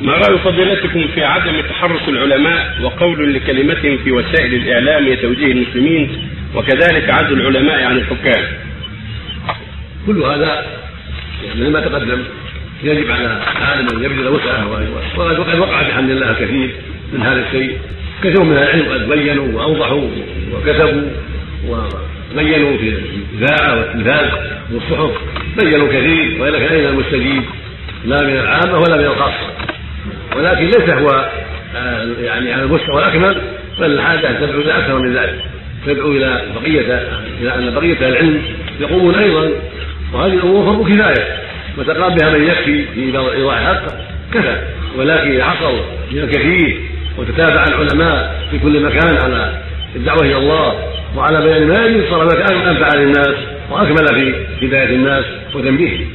ما 0.00 0.12
رأي 0.12 0.38
فضيلتكم 0.38 1.08
في 1.14 1.24
عدم 1.24 1.60
تحرك 1.60 2.08
العلماء 2.08 2.78
وقول 2.82 3.34
لكلمتهم 3.34 3.98
في 3.98 4.12
وسائل 4.12 4.54
الإعلام 4.54 5.04
لتوجيه 5.04 5.52
المسلمين 5.52 6.28
وكذلك 6.54 7.10
عزل 7.10 7.40
العلماء 7.40 7.84
عن 7.84 7.96
الحكام؟ 7.96 8.44
كل 10.06 10.22
هذا 10.22 10.66
يعني 11.44 11.70
ما 11.70 11.80
تقدم 11.80 12.22
يجب 12.82 13.10
على 13.10 13.42
العالم 13.58 13.88
أن 13.88 14.04
يبذل 14.04 14.28
وسعه 14.28 14.68
وقد 15.16 15.58
وقع 15.58 15.82
بحمد 15.82 16.10
الله 16.10 16.32
كثير 16.32 16.70
من 17.12 17.22
هذا 17.22 17.46
الشيء. 17.46 17.78
كثير 18.24 18.42
من 18.42 18.56
العلم 18.56 18.92
قد 18.92 19.08
بينوا 19.08 19.46
وأوضحوا 19.52 20.08
وكتبوا 20.52 21.10
وبينوا 21.68 22.78
في 22.78 22.88
الإذاعة 22.88 23.76
والتلفاز 23.76 24.30
والصحف. 24.72 25.20
بينوا 25.58 25.88
كثير 25.88 26.42
ولكن 26.42 26.74
أين 26.74 26.86
المستجيب؟ 26.86 27.42
لا 28.04 28.22
من 28.22 28.36
العامة 28.36 28.78
ولا 28.78 28.96
من 28.96 29.04
الخاصة. 29.04 29.67
ولكن 30.38 30.64
ليس 30.64 30.90
هو 30.90 31.30
آه، 31.76 32.06
يعني 32.20 32.52
على 32.52 32.62
المستوى 32.62 32.98
الأكمل 32.98 33.42
بل 33.80 33.92
الحاجة 33.92 34.26
تدعو 34.40 34.60
إلى 34.60 34.78
أكثر 34.78 34.98
من 34.98 35.16
ذلك. 35.16 35.40
تدعو 35.86 36.12
إلى 36.12 36.42
بقية 36.54 37.08
إلى 37.40 37.54
أن 37.54 37.74
بقية 37.74 38.08
العلم 38.08 38.42
يقومون 38.80 39.14
أيضا 39.14 39.50
وهذه 40.12 40.32
الأمور 40.32 40.64
فرض 40.64 40.88
كفاية. 40.88 41.26
وتقام 41.78 42.14
بها 42.14 42.30
من 42.30 42.44
يكفي 42.44 42.84
في 42.94 43.00
إيضاح 43.34 43.58
الحق 43.58 43.86
كفى. 44.34 44.56
ولكن 44.98 45.30
إذا 45.30 45.44
حصل 45.44 45.80
من 46.12 46.18
الكثير 46.18 46.80
وتتابع 47.18 47.64
العلماء 47.64 48.42
في 48.50 48.58
كل 48.58 48.82
مكان 48.82 49.16
على 49.16 49.62
الدعوة 49.96 50.22
إلى 50.22 50.36
الله 50.36 50.74
وعلى 51.16 51.42
بيان 51.42 51.68
ما 51.68 51.86
يجب 51.86 52.10
صار 52.10 52.22
أنفع 52.70 52.94
للناس 52.94 53.34
وأكمل 53.70 54.06
في 54.08 54.66
هداية 54.66 54.96
الناس 54.96 55.24
وتنبيههم. 55.54 56.06